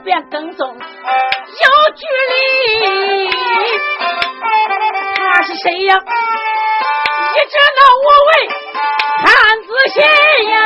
[0.00, 0.82] 便跟踪有
[1.94, 3.30] 距离。
[5.16, 5.94] 他是谁呀？
[7.34, 8.30] 一直那我为
[9.24, 9.26] 看
[9.62, 9.96] 仔细
[10.50, 10.56] 呀，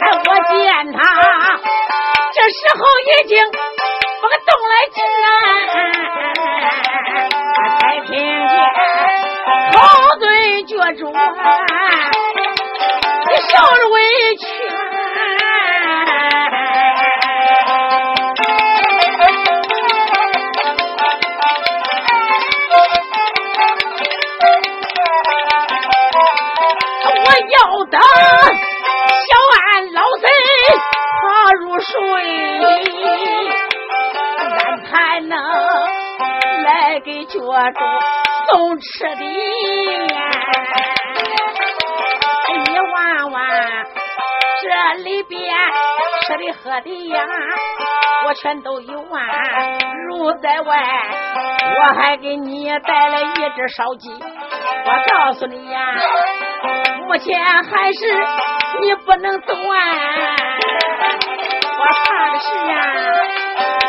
[0.00, 0.56] 哎，我见
[0.92, 0.98] 他
[2.34, 4.96] 这时候已经不动来劲，
[7.80, 8.08] 才听
[8.48, 8.52] 见
[9.72, 9.76] 好
[10.18, 10.22] 嘴
[10.64, 11.00] 脚住，
[37.28, 37.44] 脚中
[38.48, 39.22] 送吃的，
[42.54, 43.36] 一万万
[44.62, 44.66] 这
[45.02, 45.38] 里边
[46.26, 47.22] 吃的喝的呀，
[48.26, 49.06] 我全都有啊。
[50.08, 50.78] 如在外，
[51.78, 54.10] 我还给你带来一只烧鸡。
[54.10, 55.94] 我告诉你呀，
[57.06, 58.06] 目前还是
[58.80, 59.56] 你不能走啊。
[61.78, 62.74] 我怕的是呀，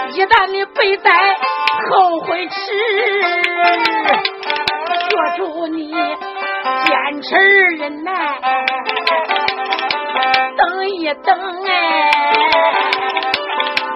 [0.10, 1.10] 一旦你被逮。
[1.88, 2.56] 后悔迟，
[5.10, 7.36] 说出你坚持
[7.78, 8.12] 忍耐，
[10.58, 12.12] 等一等哎，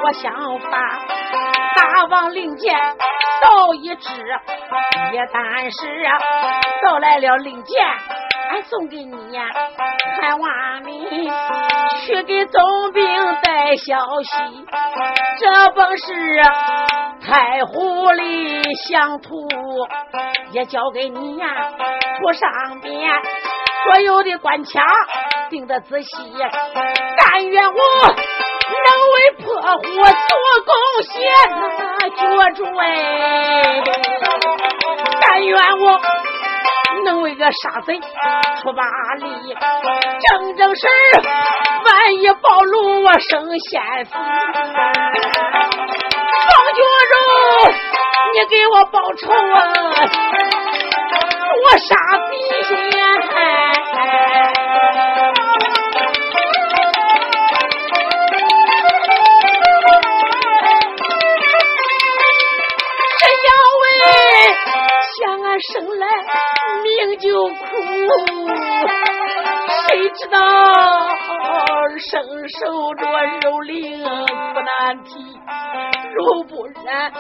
[0.04, 0.34] 我想
[0.72, 1.00] 把
[1.76, 2.74] 大王令箭
[3.42, 4.12] 到一支，
[5.12, 6.06] 一旦是
[6.84, 7.86] 到来了令箭。
[8.54, 9.46] 俺送给你呀，
[10.22, 11.28] 还望你
[12.06, 13.04] 去给总兵
[13.42, 14.30] 带消息。
[15.40, 16.40] 这本是
[17.26, 19.48] 太湖里乡图，
[20.52, 21.48] 也交给你呀。
[22.20, 23.10] 图上边
[23.86, 24.70] 所有的关卡
[25.50, 26.16] 定的仔细，
[27.18, 31.12] 但愿我能为破获做贡献，
[32.16, 32.22] 绝
[32.54, 33.82] 主哎！
[35.22, 36.00] 但愿我。
[37.04, 38.84] 能为个杀贼出把
[39.20, 39.56] 力，
[40.28, 40.88] 正正事
[41.86, 44.12] 万一暴露，我生先死。
[44.14, 44.20] 方
[46.74, 46.82] 觉
[47.12, 47.16] 荣，
[48.34, 49.36] 你给我报仇啊！
[51.64, 51.96] 我杀
[52.30, 52.32] 敌
[52.64, 52.72] 先。
[72.10, 73.72] 生受着蹂躏
[74.54, 74.70] 不难
[75.04, 75.10] 提。
[76.16, 77.12] 如不然，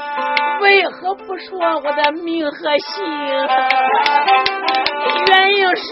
[0.61, 3.03] 为何不说我的名和姓？
[5.27, 5.83] 原因是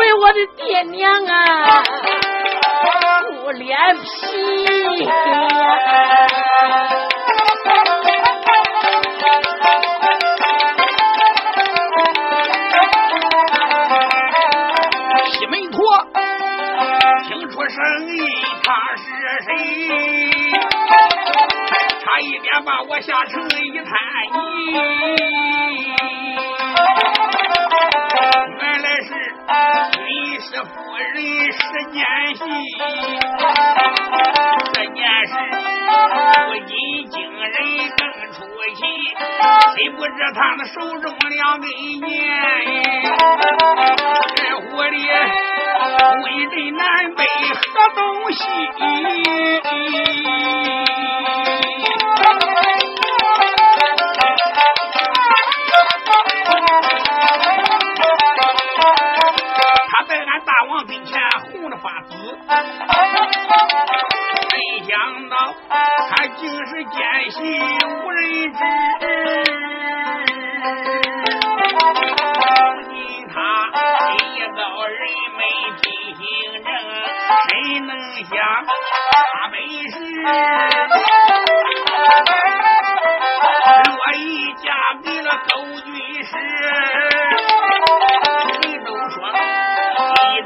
[0.00, 1.34] 为我的爹娘啊，
[3.42, 4.06] 不脸皮。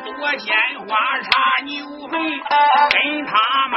[0.07, 1.29] 一朵鲜花插
[1.65, 2.13] 牛粪，
[2.91, 3.33] 跟他
[3.69, 3.77] 妈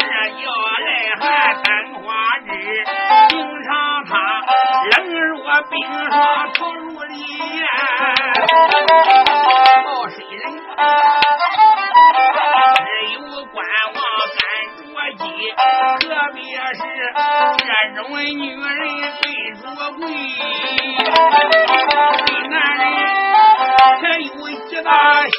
[0.00, 0.04] 这
[0.42, 0.88] 要来
[1.20, 1.22] 还
[1.54, 1.64] 三
[2.02, 2.04] 花
[2.40, 2.50] 枝，
[3.28, 4.10] 平常他
[4.90, 4.92] 冷
[5.28, 5.38] 若
[5.70, 5.74] 冰
[6.10, 6.12] 霜，
[6.54, 7.56] 投入里烟，
[9.84, 10.42] 冒水人。
[16.00, 16.02] 特
[16.34, 16.40] 别
[16.74, 16.80] 是
[17.58, 17.70] 这
[18.02, 18.62] 种女人
[19.20, 19.22] 最
[19.62, 19.62] 着
[19.92, 20.02] 贵，
[22.26, 22.84] 对男人
[23.76, 23.82] 还
[24.18, 24.24] 有
[24.68, 24.90] 极大
[25.26, 25.32] 吸，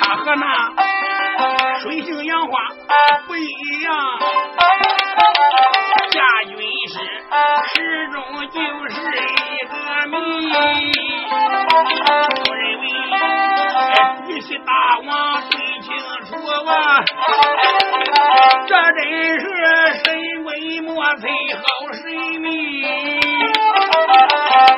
[0.00, 0.44] 他和那
[1.80, 2.52] 水性杨花
[3.26, 3.40] 不一
[3.82, 3.86] 样。
[6.10, 6.16] 家
[6.46, 6.56] 军
[6.88, 6.94] 师
[7.74, 8.16] 始终
[8.50, 8.56] 就
[8.88, 8.96] 是
[9.26, 9.72] 一个
[10.06, 10.16] 谜，
[11.68, 12.82] 我认为
[14.28, 14.72] 你是大
[15.06, 15.37] 王。
[21.20, 22.02] 鬼莫测好神
[22.40, 22.46] 秘。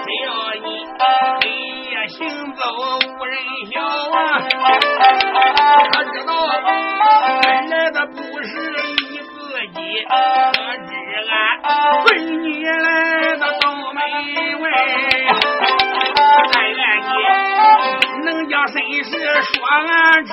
[0.04, 0.66] 只要你
[0.98, 1.00] 黑
[1.90, 2.18] 夜行
[2.54, 2.60] 走
[2.98, 3.34] 无人
[3.70, 3.74] 晓
[4.10, 4.18] 啊，
[5.92, 8.76] 他知道来的不是你
[9.20, 9.28] 自
[9.74, 10.08] 己，可
[10.86, 10.90] 知
[11.28, 11.30] 俺
[12.04, 12.76] 为你来
[13.36, 13.94] 的到门
[14.60, 14.64] 外，
[16.52, 19.10] 但愿你能将身世
[19.42, 20.32] 说俺知。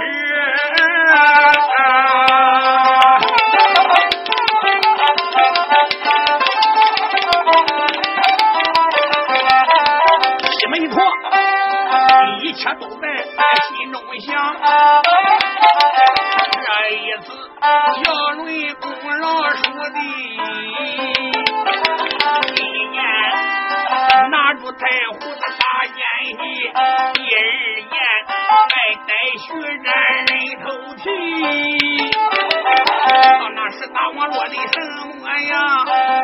[34.28, 34.76] 落的什
[35.20, 35.54] 么呀？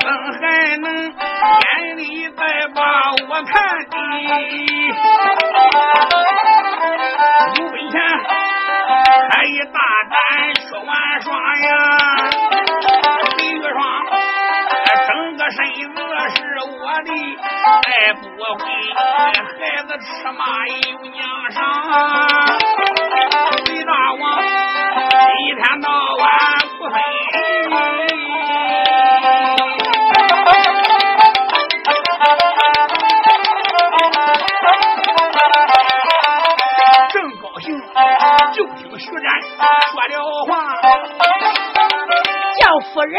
[0.01, 0.07] 怎
[0.41, 0.43] 还
[0.77, 2.41] 能眼里再
[2.75, 2.79] 把
[3.29, 3.53] 我看
[3.89, 3.95] 的？
[7.55, 7.95] 有本钱
[9.29, 9.79] 可以大
[10.09, 10.13] 胆
[10.67, 10.91] 说完
[11.21, 11.27] 耍
[11.59, 11.71] 呀！
[13.37, 13.75] 李玉霜，
[15.07, 15.57] 整个身
[15.93, 15.97] 子
[16.35, 16.37] 是
[16.81, 17.09] 我的，
[17.83, 18.23] 再不
[18.55, 18.61] 会
[18.95, 18.99] 孩
[19.83, 21.17] 子吃马有娘
[21.51, 21.61] 伤。
[38.53, 39.23] 就听徐战
[39.91, 40.13] 说了
[40.47, 40.51] 话。
[42.59, 42.61] 叫
[42.93, 43.15] 夫人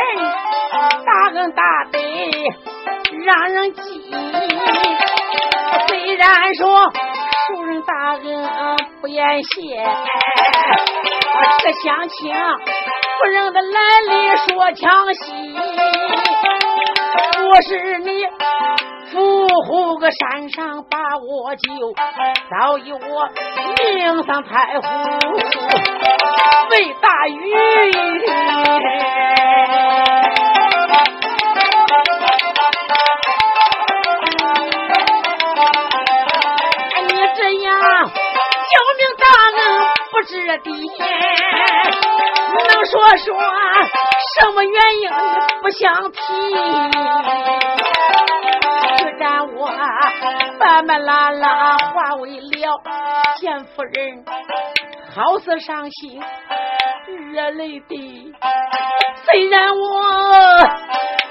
[1.04, 1.98] 大恩大德
[3.24, 3.80] 让人记。
[5.88, 6.92] 虽然说
[7.48, 9.82] 熟人大恩不言谢，
[11.60, 12.32] 这乡亲
[13.18, 15.22] 不认得来历说抢戏。
[17.50, 18.26] 我是你
[19.10, 21.94] 夫虎个山上把我救，
[22.50, 23.28] 早已我
[23.76, 24.86] 命丧太湖
[26.70, 27.34] 为大鱼。
[37.00, 37.72] 你这样
[38.10, 39.24] 救命大
[39.56, 39.58] 恩
[40.10, 40.68] 不值得，
[42.68, 43.26] 能说说
[44.34, 45.04] 什么原因
[45.62, 46.18] 不想提？
[49.42, 49.66] 我
[50.58, 52.82] 半半拉拉化为了
[53.36, 54.24] 见夫人，
[55.14, 56.22] 好似伤心
[57.32, 58.34] 热泪的。
[59.24, 60.58] 虽然我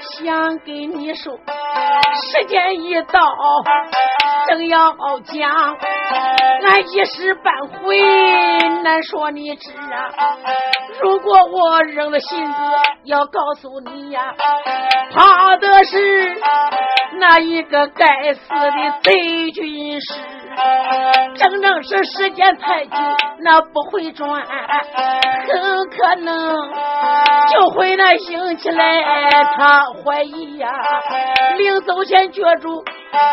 [0.00, 3.20] 想跟你说，时间一到，
[4.48, 4.92] 正要
[5.24, 5.76] 讲，
[6.64, 8.00] 俺一时半会
[8.82, 10.10] 难说你知啊。
[11.02, 12.58] 如果我扔了信子
[13.04, 14.34] 要告诉你呀，
[15.12, 16.40] 怕的是
[17.18, 20.14] 那一个该死的贼军师，
[21.36, 22.96] 整整是时间太久，
[23.40, 26.70] 那不会转，很可能
[27.52, 30.68] 就会那引起来他怀疑呀。
[31.56, 32.84] 临走前绝住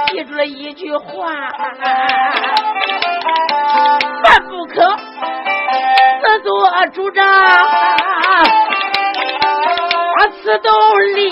[0.08, 1.32] 记住了一句话：
[4.24, 4.96] 万不可
[6.22, 7.26] 自作主张，
[10.44, 10.72] 此动
[11.16, 11.32] 力。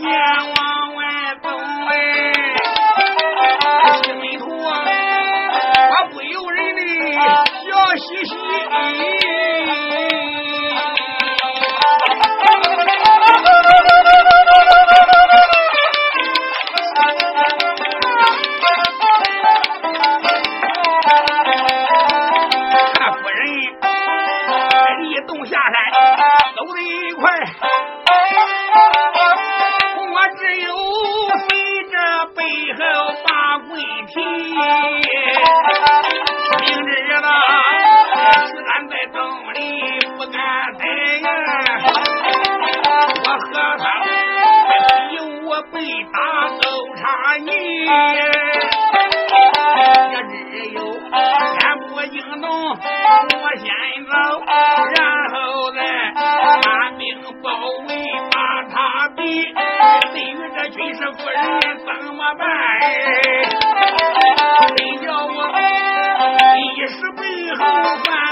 [0.00, 0.59] 身提
[45.80, 46.18] 有我被打
[46.60, 46.64] 都
[46.96, 47.02] 差
[47.38, 47.50] 你，
[47.86, 47.88] 也
[50.28, 50.32] 只
[50.74, 50.76] 有
[51.58, 52.76] 天不应动，我
[53.56, 53.64] 先
[54.04, 54.12] 走，
[54.46, 55.00] 然
[55.32, 55.34] 后
[55.72, 55.78] 再
[56.14, 56.66] 把
[56.98, 57.00] 兵
[57.42, 57.48] 包
[57.88, 57.90] 围
[58.30, 58.36] 把
[58.68, 58.74] 他
[59.16, 59.20] 逼。
[60.12, 61.38] 对于这军师夫人
[61.78, 62.44] 怎么办？
[64.76, 65.36] 谁叫我
[66.58, 67.22] 一时背
[67.56, 67.60] 后
[68.04, 68.29] 犯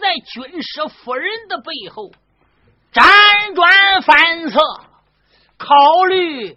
[0.00, 2.10] 在军师夫人的背后
[2.92, 4.60] 辗转反侧，
[5.58, 6.54] 考虑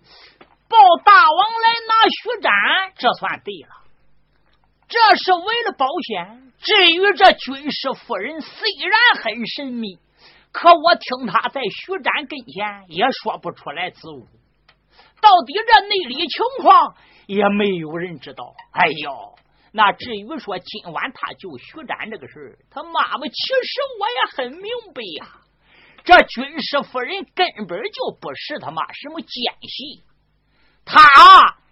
[0.67, 2.51] 报大王来拿徐展，
[2.97, 3.75] 这算对了。
[4.87, 6.51] 这是为了保险。
[6.61, 9.97] 至于这军师夫人，虽然很神秘，
[10.51, 14.27] 可我听他在徐展跟前也说不出来字物。
[15.21, 16.95] 到底这内里情况，
[17.27, 18.55] 也没有人知道。
[18.73, 19.35] 哎呦！
[19.71, 25.41] 那至于说今晚他救徐展这个事他妈妈，其实我也很明白呀。
[26.03, 29.29] 这军师夫人根本就不是他妈什么奸
[29.61, 30.03] 细，
[30.85, 31.03] 他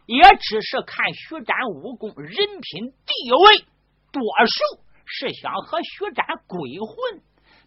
[0.05, 3.65] 也只是看徐展武功、人品、地位，
[4.11, 7.21] 多数是想和徐展鬼混，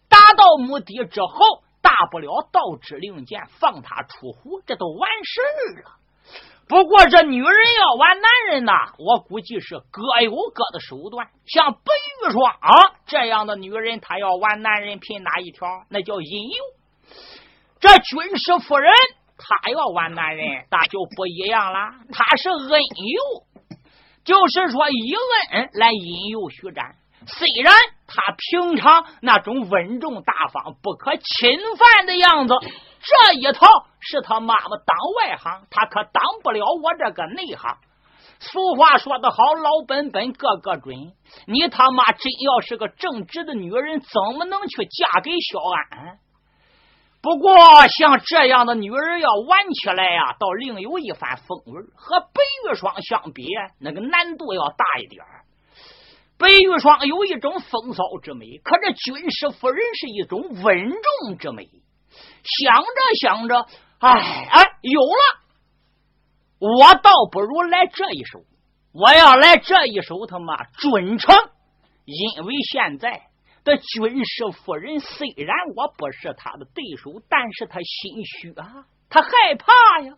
[0.07, 5.97] 达到目的之后，大不了道之令箭，放他出湖，这都完事了。
[6.71, 11.27] 不过这女人要玩男人呐，我估计是各有各的手段。
[11.45, 15.67] 像白玉霜啊这样的女人，她要玩男人，凭哪一条？
[15.89, 16.55] 那叫引诱。
[17.81, 18.89] 这军师夫人，
[19.37, 21.79] 她要玩男人，那就不一样了。
[22.13, 23.43] 她是恩诱，
[24.23, 25.13] 就是说以
[25.51, 26.95] 恩来引诱徐展。
[27.27, 27.75] 虽然
[28.07, 32.53] 他平常那种稳重大方、不可侵犯的样子，
[33.03, 33.67] 这一套
[33.99, 37.77] 是他妈妈当外行，他可当不了我这个内行。
[38.39, 41.13] 俗话说得好，老本本，个个准。
[41.45, 46.17] 你他妈真要是个正直的女人，怎么能去嫁给小安？
[47.21, 51.83] 不过像这样的女人要玩起来呀，倒另有一番风味。
[51.95, 53.47] 和白玉霜相比，
[53.79, 55.23] 那个难度要大一点
[56.39, 60.91] 白玉霜有一种风骚之美，可这军师夫人是一种稳
[61.27, 61.69] 重之美。
[62.43, 62.87] 想着
[63.19, 63.65] 想着，
[63.99, 65.41] 哎哎，有了！
[66.59, 68.41] 我倒不如来这一手。
[68.93, 71.35] 我要来这一手，他妈准成！
[72.05, 73.23] 因为现在
[73.63, 80.13] 的军师夫人虽然我不是他的对手，但是他心虚啊，他害怕呀。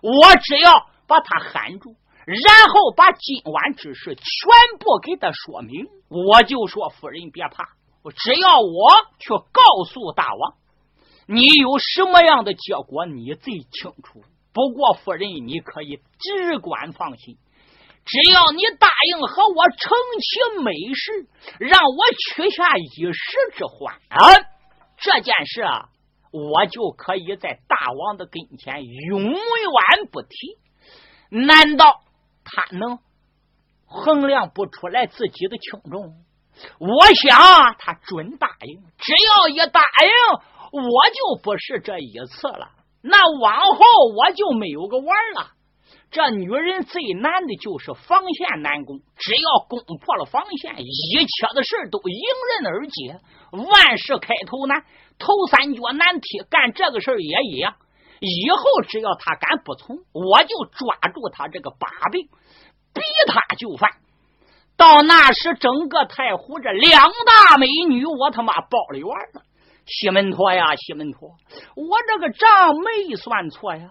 [0.00, 1.96] 我只要把他喊住。
[2.24, 7.64] 然后把今晚之事全部给他说明，我就说夫人别怕，
[8.14, 10.54] 只要我去告诉大王，
[11.32, 14.22] 你有什么样的结果你最清楚。
[14.52, 17.38] 不过夫人你可以只管放心，
[18.04, 21.26] 只要你答应和我成其美事，
[21.58, 23.98] 让我取下一时之欢，
[24.98, 25.88] 这件事啊，
[26.30, 29.38] 我就可以在大王的跟前永远
[30.10, 30.58] 不提。
[31.30, 32.02] 难道？
[32.44, 32.98] 他能
[33.86, 36.24] 衡量不出来自己的轻重，
[36.80, 38.82] 我想他准答应。
[38.98, 40.40] 只要一答应，
[40.72, 42.70] 我就不是这一次了。
[43.02, 43.84] 那往后
[44.16, 45.52] 我就没有个玩了。
[46.10, 52.20] 这女人最难的就是防线难攻，只要攻破了防线，一切的事都迎
[52.60, 53.20] 刃而解。
[53.52, 54.84] 万事开头难，
[55.18, 57.76] 头三脚难踢，干这个事也一样。
[58.20, 62.26] 以后只要他敢不从，我就抓住他这个把柄，
[62.92, 63.90] 逼他就范。
[64.76, 69.42] 到那时，整个太湖这两大美女，我他妈包里玩了。
[69.86, 71.36] 西门陀呀，西门陀，
[71.76, 73.90] 我这个账没算错呀。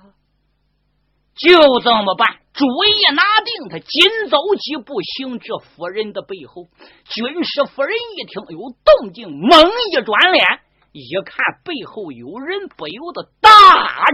[1.34, 6.68] 就这么办，主意拿定，他紧走几步，行至夫人的背后。
[7.06, 10.46] 军师夫人一听有动静，猛一转脸。
[10.92, 13.50] 一看背后有人，不由得大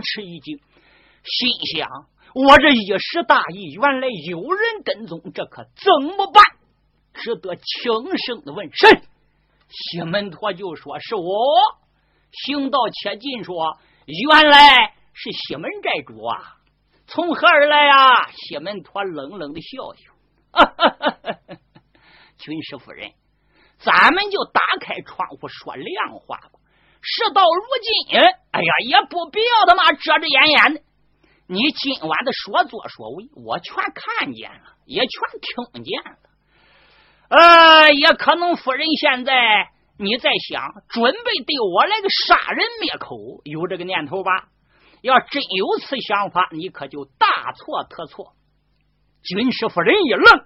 [0.04, 0.60] 吃一惊，
[1.24, 1.90] 心想：
[2.36, 6.44] 我这一时大意，原来有人跟踪，这可怎么办？
[7.16, 9.02] 只得轻声的问：“谁？
[9.70, 11.24] 西门陀就说：“是我。”
[12.32, 16.58] 行道且进说：“原来是西门寨主啊！
[17.08, 20.12] 从何而来啊？”西门陀冷冷的笑笑
[22.38, 23.14] ：“军师夫人，
[23.80, 26.52] 咱们就打开窗户说亮话吧。
[27.02, 27.62] 事到如
[28.10, 28.20] 今，
[28.52, 30.82] 哎呀，也不必要他妈遮遮掩掩的。
[31.48, 35.10] 你今晚的所作所为，我全看见了，也全
[35.74, 36.27] 听见了。
[37.30, 39.34] 呃，也可能夫人现在。”
[40.00, 44.50] 你在想准备对我来个杀人灭口，有这个念头吧？
[45.02, 48.34] 要真有此想法，你可就大错特错。
[49.24, 50.46] 军师夫人一愣，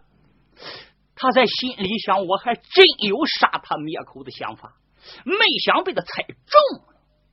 [1.17, 4.71] 他在心里想：我还真有杀他灭口的想法，
[5.25, 5.35] 没
[5.65, 6.85] 想被他猜中。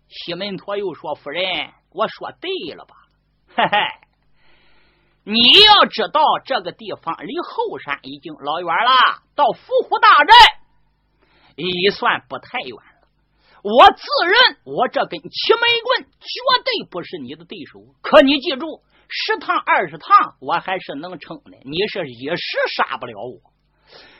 [0.08, 2.96] 西门陀又说：“夫人，我说对了吧？
[3.54, 3.78] 嘿嘿，
[5.30, 10.34] 你要知道，这个地方离后山已经老远了，到伏虎大寨。”
[11.54, 13.08] 已算不太远了。
[13.62, 21.58] 我自认我这根七枚棍绝对不是你的对手，可你记住，十趟二十趟我还是能撑的。
[21.64, 23.52] 你是一时杀不了我，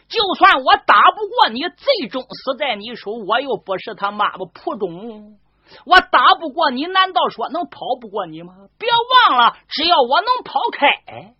[0.08, 5.38] 就算我打不过你，最终死在你手，我又不是他妈的仆中。
[5.86, 8.54] 我打不过你，难道说能跑不过你吗？
[8.78, 8.88] 别
[9.28, 11.34] 忘了，只要我能跑开，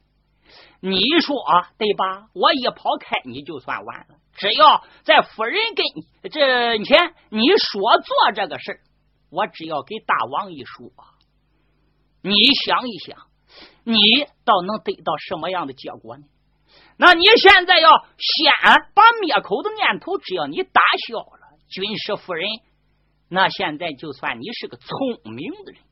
[0.81, 1.37] 你说
[1.77, 2.29] 对吧？
[2.35, 4.17] 我一跑开，你就算完了。
[4.37, 8.81] 只要在夫人跟这前你说做这个事
[9.31, 10.91] 我只要给大王一说，
[12.23, 13.19] 你想一想，
[13.85, 14.01] 你
[14.45, 16.25] 倒能得到什么样的结果呢？
[16.97, 18.53] 那你现在要先
[18.95, 22.49] 把灭口的念头，只要你打消了，军师夫人，
[23.29, 24.89] 那现在就算你是个聪
[25.33, 25.83] 明的人。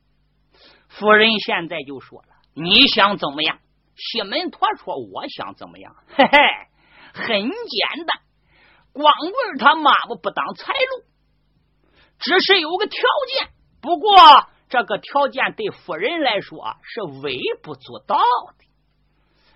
[0.87, 3.59] 夫人现在就说了：“你想怎么样？”
[3.95, 5.95] 西门陀说：“我想怎么样？
[6.07, 6.37] 嘿嘿，
[7.13, 8.21] 很简单。”
[8.93, 11.05] 光棍他妈妈不当财路，
[12.19, 12.99] 只是有个条
[13.35, 13.49] 件。
[13.79, 14.15] 不过
[14.69, 18.17] 这个条件对夫人来说是微不足道
[18.57, 18.65] 的。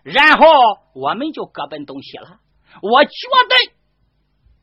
[0.03, 0.45] 然后
[0.93, 2.39] 我们就各奔东西了。
[2.81, 3.11] 我绝
[3.49, 3.75] 对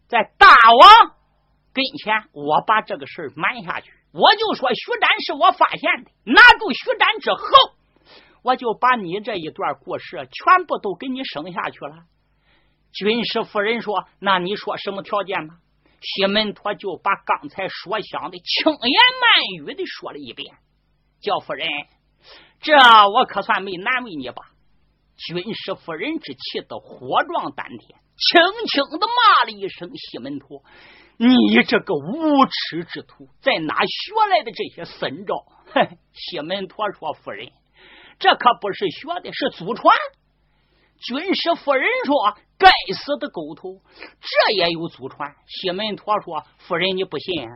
[0.07, 1.17] 在大王
[1.73, 3.93] 跟前，我把这个事儿瞒下去。
[4.13, 7.41] 我就说徐展是我发现的，拿住徐展之后，
[8.43, 12.05] 我就把你这一段故事全部都给你省下去了。
[12.93, 15.59] 军师夫人说：“那你说什么条件吗？”
[16.01, 20.55] 西门陀就把刚才所想的轻言慢语的说了一遍。
[21.21, 21.69] 叫夫人，
[22.61, 22.75] 这
[23.13, 24.43] 我可算没难为你吧？
[25.17, 30.63] 军师夫人之气得火壮丹田，轻轻的骂了一声：“西门陀，
[31.19, 35.35] 你这个无耻之徒，在哪学来的这些神招？
[36.15, 37.51] ”！西门陀说：“夫人，
[38.19, 39.95] 这可不是学的，是祖传。”
[41.01, 47.49] 军师夫人说：“该死的狗头，这也有祖传。”西门陀说：“夫人，你不信？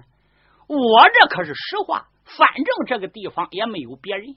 [0.67, 2.09] 我这可是实话。
[2.25, 4.37] 反正这个地方也没有别人，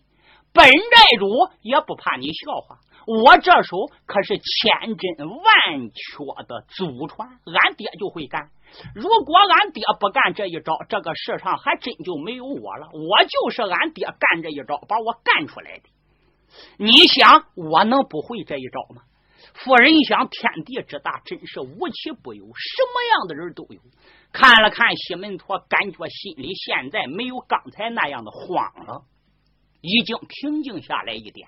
[0.55, 1.27] 本寨主
[1.61, 2.79] 也不怕你笑话。
[3.05, 8.49] 我这手可是千真万确的祖传，俺爹就会干。
[8.95, 12.87] 如果俺爹不干这一招，这个世上还真就没有我了。
[12.93, 15.83] 我就是俺爹干这一招，把我干出来的。”
[16.79, 19.03] 你想我能不会这一招吗？
[19.53, 23.79] 夫人想，天地之大，真是无奇不有，什么样的人都有。
[24.31, 29.03] 看了看西门陀，感觉心里现在没有刚才那样的慌了，
[29.85, 31.47] 已经平静下来一点。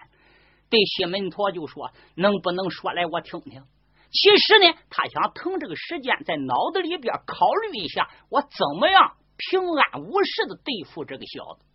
[0.69, 3.63] 对西门陀就说：“能不能说来我听听？”
[4.11, 11.65] 其实呢，他想腾这个时间，在脑子里边考虑一下，我怎么样平安无事的对付这个小子。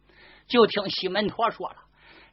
[0.46, 1.76] 就听西门陀说了。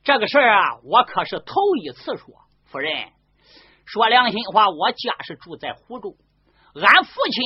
[0.03, 2.27] 这个事儿啊，我可是头一次说。
[2.65, 3.09] 夫人，
[3.85, 6.15] 说良心话，我家是住在湖州，
[6.75, 7.43] 俺父亲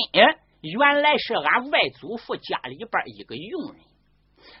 [0.60, 3.82] 原来是俺外祖父家里边一个佣人。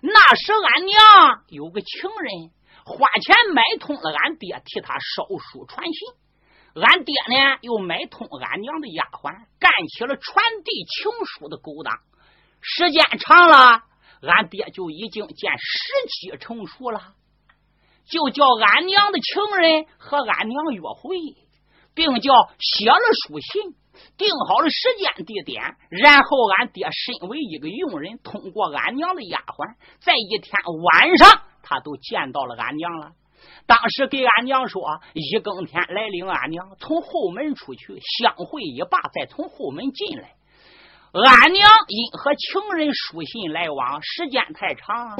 [0.06, 2.50] 那时俺娘有个情人，
[2.84, 6.08] 花钱买通了俺爹，替他烧书传信。
[6.74, 12.00] 俺爹呢，又买通俺娘的丫鬟，干起了传递情书的勾当。
[12.60, 13.84] 时间长了，
[14.20, 17.14] 俺爹就已经见时机成熟了。
[18.04, 21.16] 就叫俺娘的情人和俺娘约会，
[21.94, 23.74] 并叫写了书信，
[24.16, 30.52] 定好了时间地点，然后俺爹身为一个佣人，通过俺娘的丫鬟，在一天
[30.82, 33.12] 晚上，他都见到了俺娘了。
[33.66, 40.32] 当时给俺娘说，一更天来领俺娘从后门出去，相会一罢，再从后门进来。
[41.14, 45.16] 俺娘因和情人书信来往时间太长，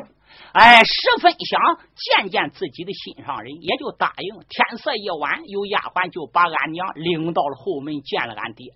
[0.52, 4.34] 哎，十分想见见自己的心上人，也就答应。
[4.48, 8.72] 天色一晚，有丫鬟就把俺娘领到了后门见了俺爹。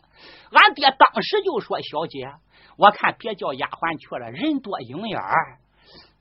[0.52, 2.30] 俺爹当时就说：“小姐，
[2.76, 5.58] 我看别叫丫鬟去了，人多影眼儿，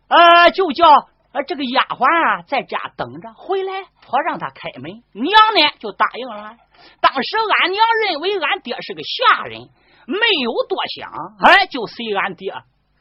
[0.10, 0.90] 呃，就叫
[1.32, 5.04] 呃这个丫鬟啊在家等着，回来我让他开门。
[5.14, 6.58] 娘呢就答应了。
[7.02, 9.70] 当时俺娘认为俺爹是个下人，
[10.08, 11.12] 没有多想，
[11.44, 12.52] 哎，就随俺爹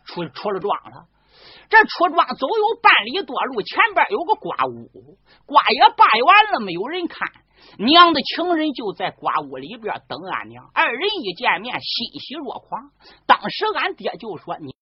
[0.04, 1.06] 出出了庄了。
[1.70, 5.16] 这出庄走有半里多路，前边有个瓜屋，
[5.46, 7.28] 瓜也掰完了，没有人看。
[7.78, 12.90] 娘的情人就在瓜屋里边等俺娘，二人一见面欣喜若狂。
[13.26, 14.75] 当时俺爹就说：“你